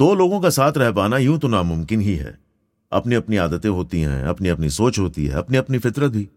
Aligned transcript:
दो 0.00 0.14
लोगों 0.14 0.40
का 0.40 0.50
साथ 0.50 0.72
रह 0.76 0.90
पाना 0.92 1.16
यूँ 1.18 1.38
तो 1.38 1.48
नामुमकिन 1.48 2.00
ही 2.00 2.14
है। 2.16 2.38
अपनी 2.92 3.14
अपनी 3.14 3.36
आदतें 3.36 3.68
होती 3.68 4.00
हैं 4.00 4.22
अपनी 4.24 4.48
अपनी 4.48 4.70
सोच 4.70 4.98
होती 4.98 5.26
है 5.26 5.34
अपनी 5.34 5.56
अपनी 5.56 5.78
फितरत 5.78 6.12
भी। 6.12 6.28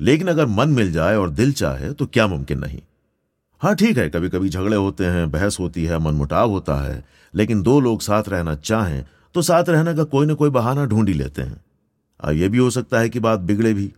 लेकिन 0.00 0.28
अगर 0.28 0.46
मन 0.46 0.68
मिल 0.68 0.92
जाए 0.92 1.16
और 1.16 1.30
दिल 1.30 1.52
चाहे 1.52 1.92
तो 1.92 2.06
क्या 2.06 2.26
मुमकिन 2.26 2.58
नहीं। 2.58 2.80
हाँ 3.62 3.74
ठीक 3.74 3.98
है 3.98 4.08
कभी 4.10 4.28
कभी 4.28 4.48
झगड़े 4.48 4.76
होते 4.76 5.04
हैं, 5.04 5.30
बहस 5.30 5.58
होती 5.60 5.84
है, 5.84 5.98
मनमुटाव 5.98 6.50
होता 6.50 6.74
है, 6.82 7.04
लेकिन 7.34 7.62
दो 7.62 7.78
लोग 7.80 8.00
साथ 8.00 8.28
रहना 8.28 8.54
चाहें 8.54 9.04
तो 9.34 9.42
साथ 9.42 9.68
रहने 9.68 9.94
का 9.94 10.04
कोई 10.04 10.26
ना 10.26 10.34
कोई 10.34 10.50
बहाना 10.50 10.84
ढूंढ 10.84 11.08
ही 11.08 11.14
लेते 11.14 11.42
हैं। 11.42 11.60
अब 12.20 12.30
यह 12.30 12.48
भी 12.48 12.58
हो 12.58 12.70
सकता 12.70 12.98
है 12.98 13.08
कि 13.08 13.20
बात 13.20 13.40
बिगड़े 13.40 13.74
भी, 13.74 13.92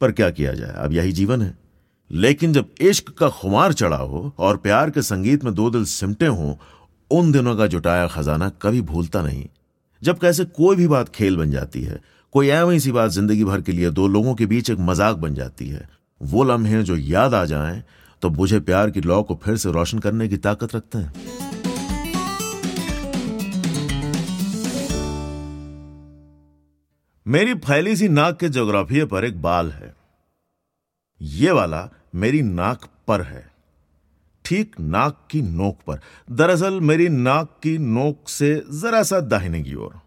पर 0.00 0.12
क्या 0.12 0.30
किया 0.30 0.52
जाए, 0.52 0.74
अब 0.76 0.92
यही 0.92 1.12
जीवन 1.12 1.42
है। 1.42 1.56
लेकिन 2.10 2.52
जब 2.52 2.68
इश्क 2.80 3.08
का 3.10 3.28
खुमार 3.30 3.72
चढ़ा 3.72 3.96
हो 3.96 4.32
और 4.38 4.56
प्यार 4.56 4.90
के 4.90 5.02
संगीत 5.02 5.44
में 5.44 5.54
दो 5.54 5.70
दिल 5.70 5.84
सिमटे 5.84 6.26
हों 6.26 6.54
उन 7.10 7.30
दिनों 7.32 7.56
का 7.56 7.66
जुटाया 7.66 8.06
खजाना 8.06 8.48
कभी 8.62 8.80
भूलता 8.82 9.22
नहीं। 9.22 9.46
जब 10.02 10.18
कैसे 10.18 10.44
कोई 10.46 10.76
भी 10.76 10.86
बात 10.88 11.08
खेल 11.08 11.36
बन 11.36 11.50
जाती 11.50 11.82
है, 11.82 12.00
कोई 12.34 12.48
एवं 12.48 12.78
सी 12.78 12.92
बात 12.92 13.10
ज़िंदगी 13.10 13.44
भर 13.44 13.60
के 13.60 13.72
लिए 13.72 13.90
दो 13.90 14.06
लोगों 14.08 14.34
के 14.34 14.46
बीच 14.46 14.70
एक 14.70 14.78
मज़ाक 14.80 15.16
बन 15.16 15.34
जाती 15.34 15.68
है। 15.68 15.88
वो 16.20 16.44
लम्हे 16.44 16.82
जो 16.82 16.96
याद 16.96 17.34
आ 17.34 17.44
जाएँ 17.44 17.82
तो 18.22 18.30
बुझे 18.30 18.60
प्यार 18.60 18.90
की 18.90 19.00
लौ 19.00 19.22
को 19.22 19.34
फिर 19.44 19.56
से 19.56 19.72
रोशन 19.72 19.98
करने 19.98 20.28
की 20.28 20.36
ताकत 20.38 20.74
रखते 20.74 20.98
हैं। 20.98 21.12
मेरी 27.26 27.54
फैली 27.56 27.96
सी 27.96 28.08
नाक 28.08 28.38
के 28.40 28.48
जोग्राफिये 28.48 29.04
पर 29.04 29.24
एक 29.24 29.40
बाल 29.42 29.70
है। 29.70 29.94
ये 31.20 31.50
वाला 31.50 31.88
मेरी 32.14 32.42
नाक 32.42 32.88
पर 33.08 33.22
है। 33.22 33.46
ठीक 34.48 34.74
नाक 34.80 35.16
की 35.30 35.40
नोक 35.42 35.78
पर। 35.86 35.98
दरअसल 36.32 36.80
मेरी 36.80 37.08
नाक 37.08 37.48
की 37.62 37.76
नोक 37.78 38.28
से 38.28 38.54
जरा 38.72 39.02
सा 39.02 39.20
दाहिने 39.22 39.62
की 39.62 39.74
ओर। 39.76 40.00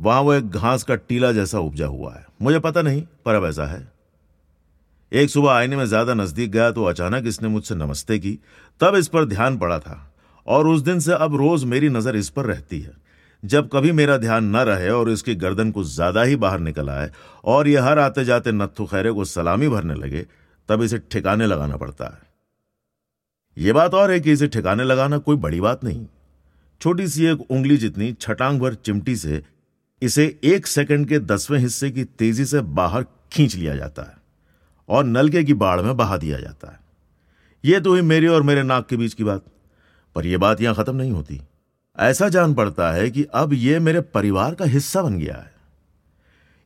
वहाँ 0.00 0.20
वो 0.20 0.32
एक 0.34 0.50
घास 0.50 0.82
का 0.82 0.94
टीला 0.94 1.30
जैसा 1.32 1.58
उपजा 1.60 1.86
हुआ 1.86 2.14
है। 2.14 2.24
मुझे 2.42 2.58
पता 2.58 2.82
नहीं, 2.82 3.02
पर 3.24 3.34
अब 3.34 3.44
ऐसा 3.46 3.66
है। 3.66 3.90
एक 5.12 5.30
सुबह 5.30 5.52
आईने 5.52 5.76
में 5.76 5.84
ज़्यादा 5.84 6.14
नज़दीक 6.14 6.50
गया 6.50 6.70
तो 6.70 6.84
अचानक 6.84 7.26
इसने 7.26 7.48
मुझसे 7.48 7.74
नमस्ते 7.74 8.18
की। 8.18 8.38
तब 8.80 8.96
इस 8.96 9.08
पर 9.08 9.24
ध्यान 9.24 9.58
पड़ा 9.58 9.78
था। 9.78 9.98
और 10.46 10.68
उस 10.68 10.80
दिन 10.80 11.00
से 11.00 11.12
अब 11.14 11.36
रोज 11.36 11.64
मेरी 11.64 11.88
नज़र 11.88 12.16
इस 12.16 12.28
पर 12.30 12.46
रहती 12.46 12.80
है। 12.80 12.92
जब 13.42 13.68
कभी 13.72 13.92
मेरा 13.92 14.16
ध्यान 14.16 14.44
न 14.46 14.64
रहे 14.64 14.88
और 14.90 15.10
इसकी 15.10 15.34
गर्दन 15.34 15.70
कुछ 15.70 15.86
ज़्यादा 15.86 16.22
ही 16.22 16.36
बाहर 16.36 16.60
निकल 16.60 16.90
आए 16.90 17.10
और 17.44 17.68
यह 17.68 17.84
हर 17.84 17.98
आते 17.98 18.24
जाते 18.24 18.52
नत्थु 18.52 18.86
खैरे 18.86 19.12
को 19.12 19.24
सलामी 19.26 19.68
भरने 19.68 19.94
लगे, 19.94 20.26
तब 20.68 20.82
इसे 20.82 20.98
ठिकाने 21.10 21.46
लगाना 21.46 21.76
पड़ता 21.76 22.04
है। 22.06 22.31
यह 23.58 23.72
बात 23.72 23.94
और 23.94 24.10
है 24.10 24.20
कि 24.20 24.32
इसे 24.32 24.46
ठिकाने 24.46 24.84
लगाना 24.84 25.18
कोई 25.18 25.36
बड़ी 25.36 25.60
बात 25.60 25.84
नहीं। 25.84 26.06
छोटी 26.80 27.08
सी 27.08 27.26
एक 27.26 27.50
उंगली 27.50 27.76
जितनी 27.76 28.12
छटांग 28.12 28.60
भर 28.60 28.74
चिमटी 28.74 29.16
से 29.16 29.42
इसे 30.02 30.40
एक 30.44 30.66
सेकंड 30.66 31.08
के 31.08 31.18
दसवें 31.18 31.58
हिस्से 31.58 31.90
की 31.90 32.04
तेज़ी 32.04 32.44
से 32.44 32.60
बाहर 32.60 33.04
खींच 33.32 33.56
लिया 33.56 33.76
जाता 33.76 34.02
है 34.02 34.16
और 34.88 35.04
नलके 35.04 35.44
की 35.44 35.54
बाढ़ 35.54 35.80
में 35.80 35.96
बहा 35.96 36.16
दिया 36.16 36.38
जाता 36.40 36.72
है। 36.72 36.80
यह 37.64 37.80
तो 37.80 37.94
ही 37.94 38.02
मेरे 38.02 38.26
और 38.26 38.42
मेरे 38.42 38.62
नाक 38.62 38.86
के 38.86 38.96
बीच 38.96 39.14
की 39.14 39.24
बात। 39.24 39.44
पर 40.14 40.26
यह 40.26 40.38
बात 40.38 40.60
यहाँ 40.60 40.74
खत्म 40.74 40.96
नहीं 40.96 41.10
होती। 41.10 41.42
ऐसा 41.98 42.28
जान 42.28 42.54
पड़ता 42.54 42.92
है 42.92 43.10
कि 43.10 43.24
अब 43.24 43.52
यह 43.52 43.80
मेरे 43.80 44.00
परिवार 44.00 44.54
का 44.54 44.64
हिस्सा 44.64 45.02
बन 45.02 45.18
गया 45.18 45.36
है। 45.36 45.52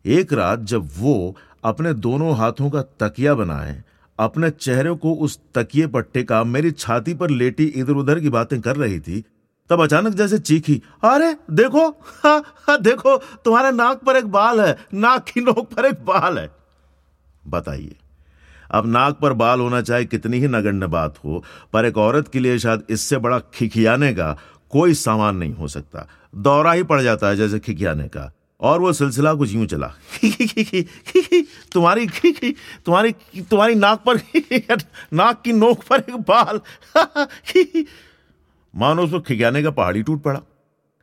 एक 0.07 0.33
रात 0.33 0.61
जब 0.61 0.91
वो 0.99 1.37
अपने 1.65 1.95
दोनों 1.95 2.37
हाथों 2.37 2.71
का 2.71 2.83
तकिया 2.83 3.35
बनाए 3.35 3.85
अपने 4.19 4.51
चेहरे 4.51 4.95
को 4.95 5.15
उस 5.15 5.39
तकिए 5.55 5.87
पट्टे 5.87 6.23
का 6.23 6.45
मेरी 6.45 6.71
छाती 6.71 7.15
पर 7.15 7.31
लेटी 7.31 7.65
इधर 7.65 7.93
उधर 7.93 8.21
की 8.21 8.29
बातें 8.29 8.61
कर 8.61 8.77
रही 8.77 9.01
थी 9.01 9.25
तब 9.71 9.83
अचानक 9.83 10.15
जैसे 10.15 10.39
चीखी 10.39 10.83
अरे 11.05 11.37
देखो 11.51 11.89
हा, 11.89 12.43
हा, 12.57 12.77
देखो 12.77 13.17
तुम्हारे 13.17 13.71
नाक 13.73 14.01
पर 14.03 14.17
एक 14.17 14.27
बाल 14.27 14.61
है 14.61 14.79
नाक 14.95 15.25
की 15.25 15.41
नोक 15.41 15.73
पर 15.75 15.85
एक 15.85 16.05
बाल 16.05 16.39
है। 16.39 16.51
बताइए 17.49 17.97
अब 18.71 18.87
नाक 18.87 19.19
पर 19.21 19.33
बाल 19.33 19.61
होना 19.61 19.81
चाहे 19.81 20.05
कितनी 20.05 20.39
ही 20.39 20.49
नगण्य 20.49 20.87
बात 20.87 21.19
हो 21.25 21.45
पर 21.73 21.85
एक 21.85 21.99
औरत 21.99 22.29
के 22.29 22.39
लिए 22.39 22.59
शायद 22.59 22.83
इससे 22.91 23.19
बड़ा 23.19 23.39
खिखियाने 23.39 24.13
का 24.15 24.37
कोई 24.71 24.95
सामान 24.95 25.37
नहीं 25.37 25.55
हो 25.55 25.69
सकता। 25.69 26.09
दौरा 26.35 26.73
ही 26.73 26.83
पड़ 26.83 27.01
जाता 27.03 27.29
है 27.29 27.37
जैसे 27.37 27.59
खिखियाने 27.59 28.09
का। 28.09 28.33
और 28.61 28.81
वो 28.81 28.93
सिलसिला 28.93 29.35
कुछ 29.35 29.53
यूँ 29.53 29.67
चला। 29.67 29.87
तुम्हारी 31.73 32.07
तुम्हारी 32.85 33.13
तुम्हारी 33.43 33.75
नाक 33.75 34.03
पर, 34.09 34.17
नाक 35.13 35.43
की 35.43 35.53
नोक 35.53 35.83
पर 35.85 36.01
एक 36.01 36.17
बाल। 36.17 36.61
मानो 38.75 39.03
उसको 39.03 39.21
खिखियाने 39.21 39.63
का 39.63 39.71
पहाड़ी 39.71 40.03
टूट 40.03 40.23
पड़ा। 40.23 40.41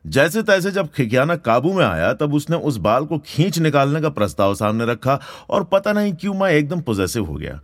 जैसे 0.06 0.42
तैसे 0.42 0.70
जब 0.70 0.88
खिखियाना 0.92 1.36
काबू 1.36 1.72
में 1.72 1.84
आया, 1.84 2.12
तब 2.12 2.34
उसने 2.34 2.56
उस 2.56 2.76
बाल 2.76 3.04
को 3.06 3.18
खींच 3.18 3.58
निकालने 3.58 4.00
का 4.00 4.08
प्रस्ताव 4.08 4.54
सामने 4.54 4.86
रखा 4.86 5.20
और 5.50 5.64
पता 5.64 5.92
नहीं 5.92 6.12
क्यों 6.12 6.34
मैं 6.34 6.50
एकदम 6.50 6.80
पोजेसिव 6.80 7.24
हो 7.24 7.34
गया। 7.34 7.60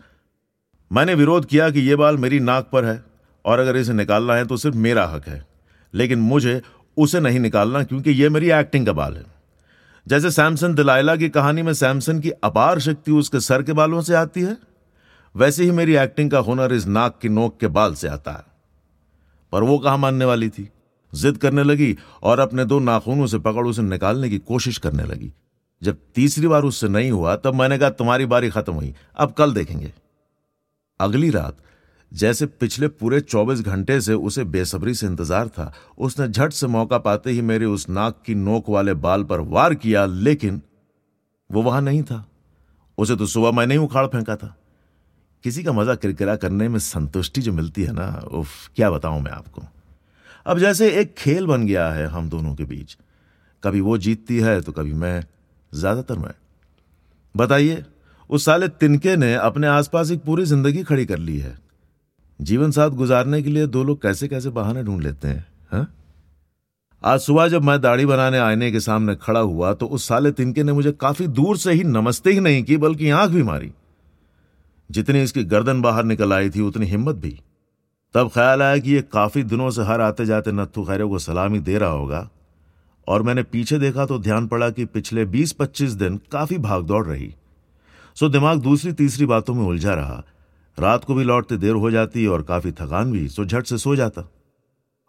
मैंने 0.92 1.14
विरोध 1.14 1.46
किया 1.46 1.70
कि 1.70 1.80
यह 1.80 1.96
बाल 1.96 2.16
मेरी 2.16 2.40
नाक 2.40 2.68
पर 2.72 2.84
है 2.84 3.02
और 3.44 3.58
अगर 3.58 3.76
इसे 3.76 3.92
निकालना 3.92 4.34
है 4.34 4.46
तो 4.46 4.56
सिर्फ़ 4.56 4.76
मेरा 4.76 5.06
हक 5.06 5.28
है। 5.28 5.46
लेकिन 5.94 6.18
मुझे 6.18 6.60
उसे 6.96 7.20
नहीं 7.20 7.40
निकालना 7.40 7.82
क्योंकि 7.82 8.10
यह 8.10 8.30
मेरी 8.30 8.50
एक्टिंग 8.50 8.86
का 8.86 8.92
बाल 8.92 9.16
है। 9.16 9.39
जैसे 10.08 10.30
सैमसन 10.30 10.74
दिलाइला 10.74 11.16
की 11.16 11.28
कहानी 11.28 11.62
में 11.62 11.72
सैमसन 11.72 12.20
की 12.20 12.30
अपार 12.30 12.78
शक्ति 12.78 13.12
उसके 13.12 13.40
सर 13.40 13.62
के 13.62 13.72
बालों 13.72 14.02
से 14.02 14.14
आती 14.14 14.40
है, 14.40 14.56
वैसे 15.36 15.64
ही 15.64 15.70
मेरी 15.70 15.96
एक्टिंग 15.96 16.30
का 16.30 16.38
हुनर 16.38 16.72
इस 16.72 16.86
नाक 16.86 17.18
की 17.22 17.28
नोक 17.28 17.60
के 17.60 17.66
बाल 17.66 17.94
से 17.94 18.08
आता 18.08 18.32
है। 18.32 18.44
पर 19.52 19.62
वो 19.62 19.78
कहा 19.78 19.96
मानने 19.96 20.24
वाली 20.24 20.48
थी? 20.48 20.68
जिद 21.14 21.36
करने 21.36 21.62
लगी 21.62 21.96
और 22.22 22.38
अपने 22.38 22.64
दो 22.64 22.78
नाखूनों 22.78 23.26
से 23.26 23.38
पकड़ 23.38 23.66
उसे 23.66 23.82
निकालने 23.82 24.30
की 24.30 24.38
कोशिश 24.38 24.78
करने 24.78 25.02
लगी। 25.02 25.32
जब 25.82 25.96
तीसरी 26.14 26.46
बार 26.46 26.62
उससे 26.62 26.88
नहीं 26.88 27.10
हुआ, 27.10 27.36
तब 27.36 27.54
मैंने 27.54 27.78
कहा, 27.78 27.90
तुम्हारी 27.90 28.26
बारी 28.26 28.50
खत्म 28.50 28.72
हुई, 28.72 28.94
अब 29.16 29.32
कल 29.32 29.52
देखेंगे। 29.52 29.92
अगली 31.00 31.30
रात 31.30 31.56
जैसे 32.12 32.47
पिछले 32.47 32.88
पूरे 32.88 33.21
24 33.21 33.60
घंटे 33.60 34.00
से 34.00 34.15
उसे 34.15 34.44
बेसब्री 34.44 34.94
से 34.94 35.06
इंतज़ार 35.06 35.48
था। 35.48 35.72
उसने 35.98 36.28
झट 36.28 36.53
से 36.53 36.66
मौका 36.66 36.98
पाते 36.98 37.31
ही 37.31 37.43
मेरे 37.43 37.65
उस 37.65 37.88
नाक 37.88 38.22
की 38.26 38.34
नोक 38.34 38.69
वाले 38.69 38.94
बाल 38.94 39.25
पर 39.25 39.41
वार 39.41 39.75
किया, 39.75 40.06
लेकिन 40.06 40.60
वो 41.50 41.62
वहाँ 41.62 41.82
नहीं 41.82 42.03
था। 42.03 42.25
उसे 42.98 43.16
तो 43.16 43.26
सुबह 43.26 43.50
मैंने 43.50 43.75
ही 43.75 43.81
उखाड़ 43.81 44.06
फेंका 44.06 44.37
था। 44.37 44.54
किसी 45.44 45.62
का 45.65 45.72
मज़ा 45.72 45.94
किरकिरा 45.94 46.37
करने 46.37 46.69
में 46.69 46.78
संतुष्टि 46.78 47.41
जो 47.41 47.53
मिलती 47.53 47.82
है 47.82 47.93
ना, 47.93 48.09
उफ, 48.32 48.71
क्या 48.77 48.91
बताऊँ 48.91 49.22
मैं 49.22 49.31
आपको। 49.31 49.62
अब 50.47 50.59
जैसे 50.59 50.91
एक 50.91 51.15
खेल 51.15 51.47
बन 51.47 51.66
गया 51.66 51.88
है 51.91 52.06
हम 52.06 52.28
दोनों 52.28 52.54
के 52.54 52.65
बीच। 52.65 52.97
कभी 53.62 53.81
वो 53.81 53.97
जीतती 53.98 54.38
है 54.38 54.60
तो 54.60 54.72
कभी 54.72 54.92
मैं, 54.92 55.25
ज़्यादातर 55.72 56.19
मैं। 56.19 56.34
बताइए, 57.34 57.84
उस 58.31 58.44
साले 58.44 58.69
तिनके 58.69 59.16
ने 59.16 59.34
अपने 59.34 59.66
आसपास 59.66 60.10
एक 60.10 60.22
पूरी 60.25 60.44
ज़िंदगी 60.44 60.82
खड़ी 60.82 61.06
कर 61.06 61.19
ली 61.19 61.38
है। 61.38 61.69
जीवन 62.40 62.70
साथ 62.70 62.90
गुजारने 62.90 63.42
के 63.42 63.50
लिए 63.50 63.66
दो 63.66 63.82
लोग 63.84 64.00
कैसे 64.02 64.28
कैसे 64.28 64.50
बहाने 64.50 64.82
ढूंढ 64.82 65.02
लेते 65.02 65.28
हैं, 65.28 65.47
हा? 65.72 65.86
आज 67.04 67.20
सुबह 67.20 67.48
जब 67.48 67.62
मैं 67.62 67.80
दाढ़ी 67.80 68.06
बनाने 68.06 68.38
आईने 68.38 68.70
के 68.72 68.80
सामने 68.80 69.15
खड़ा 69.16 69.41
हुआ 69.41 69.72
तो 69.72 69.86
उस 69.86 70.06
साले 70.09 70.30
तिनके 70.30 70.62
ने 70.62 70.72
मुझे 70.72 70.92
काफ़ी 70.92 71.26
दूर 71.28 71.56
से 71.56 71.72
ही 71.72 71.84
नमस्ते 71.84 72.32
ही 72.32 72.41
नहीं 72.41 72.62
की, 72.65 72.76
बल्कि 72.76 73.10
आँख 73.10 73.30
भी 73.30 73.42
मारी। 73.42 73.70
जितनी 74.91 75.22
इसकी 75.22 75.44
गर्दन 75.44 75.80
बाहर 75.82 76.04
निकल 76.04 76.32
आई 76.32 76.50
थी, 76.50 76.60
उतनी 76.60 76.86
हिम्मत 76.86 77.16
भी। 77.16 77.38
तब 78.15 78.30
ख्याल 78.34 78.62
आया 78.62 78.78
कि 78.78 78.92
ये 78.92 79.03
काफ़ी 79.03 79.42
दिनों 79.42 79.70
से 79.70 79.82
हर 79.82 80.00
आते 80.00 80.26
जाते 80.26 80.53
नत्थु 80.53 80.84
खैरे 80.84 81.04
को 81.04 81.18
सलामी 81.18 81.60
दे 81.60 81.78
रहा 81.78 81.91
होगा, 81.91 82.28
और 83.09 83.22
मैंने 83.22 83.42
पीछे 83.42 83.78
देखा 83.78 84.06
तो 84.06 84.18
ध्यान 84.18 84.47
पड़ा 84.47 84.70
कि 84.70 84.84
पिछले 84.86 85.24
20-25 85.26 85.92
दिन 85.92 86.20
काफ़ी 86.32 86.59
भागदौड़ 86.59 87.06
रही। 87.06 87.34
सो 88.16 88.28
दिमाग 88.28 88.60
दूसरी 88.60 88.92
तीसरी 88.92 89.26
बातों 89.26 89.54
में 89.54 89.65
उलझा 89.65 89.94
रहा। 89.94 90.22
रात 90.78 91.04
को 91.04 91.14
भी 91.14 91.24
लौटते 91.24 91.56
देर 91.56 91.74
हो 91.74 91.90
जाती 91.90 92.26
और 92.26 92.42
काफ़ी 92.42 92.72
थकान 92.72 93.12
भी, 93.12 93.28
सो 93.28 93.44
झट 93.44 93.66
से 93.66 93.78
सो 93.78 93.96
जाता। 93.96 94.32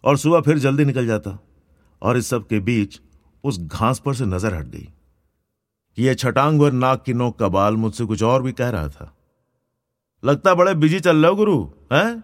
और 0.03 0.17
सुबह 0.17 0.41
फिर 0.41 0.59
जल्दी 0.59 0.85
निकल 0.85 1.07
जाता। 1.07 1.39
और 2.01 2.17
इस 2.17 2.27
सब 2.27 2.47
के 2.47 2.59
बीच 2.59 3.01
उस 3.43 3.59
घास 3.59 3.99
पर 3.99 4.13
से 4.13 4.25
नज़र 4.25 4.53
हट 4.53 4.65
गई। 4.65 4.89
कि 5.95 6.03
यह 6.03 6.13
छटांग 6.13 6.59
भर 6.59 6.71
नाक 6.71 7.03
की 7.03 7.13
नोक 7.13 7.39
का 7.39 7.47
बाल 7.47 7.75
मुझसे 7.75 8.05
कुछ 8.05 8.23
और 8.23 8.43
भी 8.43 8.51
कह 8.51 8.69
रहा 8.69 8.87
था। 8.87 9.15
लगता 10.25 10.53
बड़े 10.53 10.73
बिज़ी 10.73 10.99
चल 10.99 11.17
रहे 11.17 11.29
हो 11.29 11.35
गुरु, 11.35 11.63
हैं? 11.93 12.23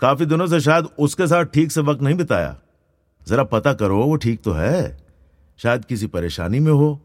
काफ़ी 0.00 0.26
दिनों 0.26 0.46
से 0.46 0.60
शायद 0.60 0.84
उसके 0.98 1.26
साथ 1.26 1.44
ठीक 1.44 1.72
से 1.72 1.80
वक्त 1.80 2.02
नहीं 2.02 2.14
बिताया। 2.14 2.58
जरा 3.28 3.44
पता 3.44 3.72
करो, 3.72 4.04
वो 4.04 4.16
ठीक 4.16 4.42
तो 4.42 4.52
है। 4.52 5.06
शायद 5.58 5.84
किसी 5.84 6.06
परेशानी 6.06 6.60
में 6.60 6.72
हो। 6.72 7.00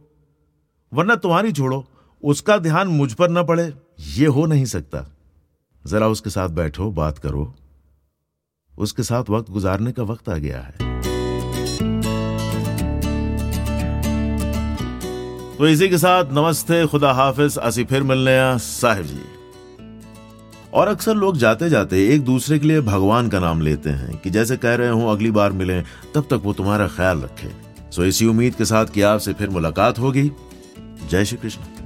वरना 0.94 1.15
तुम्हारी 1.15 1.51
छोड़ो, 1.51 1.85
उसका 2.24 2.57
ध्यान 2.57 2.88
मुझ 2.88 3.13
पर 3.13 3.30
न 3.30 3.45
पड़े, 3.45 3.74
ये 4.00 4.25
हो 4.25 4.45
नहीं 4.45 4.65
सकता। 4.65 5.12
जरा 5.88 6.07
उसके 6.07 6.30
साथ 6.30 6.50
बैठो, 6.50 6.91
बात 6.91 7.18
करो। 7.18 7.56
उसके 8.77 9.03
साथ 9.03 9.24
वक्त 9.30 9.51
गुजारने 9.51 9.91
का 9.91 10.03
वक्त 10.03 10.30
आ 10.30 10.38
गया 10.38 10.62
है। 10.62 10.94
तो 15.57 15.68
इसी 15.68 15.89
के 15.89 15.97
साथ 15.97 16.25
नमस्ते, 16.31 16.88
खुदा 16.88 17.12
हाफिज। 17.12 17.57
असी 17.57 17.83
फिर 17.83 18.03
मिलने 18.03 18.59
साहिब 18.59 19.06
जी। 19.06 19.21
और 20.74 20.88
अक्सर 20.88 21.15
लोग 21.15 21.38
जाते 21.38 21.69
जाते 21.69 22.09
एक 22.09 22.21
दूसरे 22.21 22.59
के 22.59 22.68
लिए 22.68 22.81
भगवान 22.81 23.30
का 23.30 23.39
नाम 23.39 23.62
लेते 23.62 23.89
हैं 23.89 24.18
कि 24.18 24.30
जैसे 24.30 24.57
कह 24.57 24.75
रहे 24.75 24.89
हो, 24.89 25.07
अगली 25.07 25.31
बार 25.31 25.51
मिले, 25.51 25.81
तब 25.81 26.21
तक 26.21 26.41
वो 26.44 26.53
तुम्हारा 26.53 26.88
ख्याल 26.88 27.19
रखे। 27.19 27.51
सो 27.91 28.06
इसी 28.06 28.25
उम्मीद 28.25 28.56
के 28.56 28.65
साथ 28.65 28.85
कि 28.85 29.01
आपसे 29.01 29.33
फिर 29.33 29.50
मुलाकात 29.50 30.00
होगी। 30.00 30.31
जय 31.09 31.25
श्री 31.25 31.38
कृष्ण। 31.38 31.82